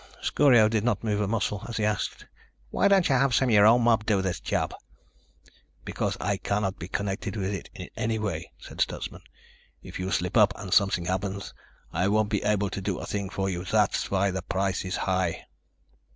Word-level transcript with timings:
Scorio 0.19 0.67
did 0.67 0.83
not 0.83 1.03
move 1.03 1.21
a 1.21 1.27
muscle 1.27 1.63
as 1.69 1.77
he 1.77 1.85
asked: 1.85 2.25
"Why 2.71 2.87
don't 2.87 3.07
you 3.07 3.13
have 3.13 3.35
some 3.35 3.49
of 3.49 3.53
your 3.53 3.67
own 3.67 3.83
mob 3.83 4.03
do 4.07 4.19
this 4.23 4.39
job?" 4.39 4.73
"Because 5.85 6.17
I 6.19 6.37
can't 6.37 6.79
be 6.79 6.87
connected 6.87 7.35
with 7.35 7.53
it 7.53 7.69
in 7.75 7.87
any 7.95 8.17
way," 8.17 8.51
said 8.57 8.81
Stutsman. 8.81 9.21
"If 9.83 9.99
you 9.99 10.09
slip 10.09 10.35
up 10.37 10.53
and 10.55 10.73
something 10.73 11.05
happens, 11.05 11.53
I 11.93 12.07
won't 12.07 12.29
be 12.29 12.41
able 12.41 12.71
to 12.71 12.81
do 12.81 12.97
a 12.97 13.05
thing 13.05 13.29
for 13.29 13.47
you. 13.47 13.63
That's 13.63 14.09
why 14.09 14.31
the 14.31 14.41
price 14.41 14.83
is 14.85 14.95
high." 15.05 15.45